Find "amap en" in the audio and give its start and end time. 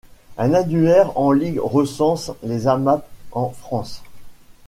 2.65-3.49